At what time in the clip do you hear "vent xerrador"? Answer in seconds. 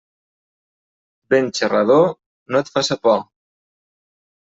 1.35-2.11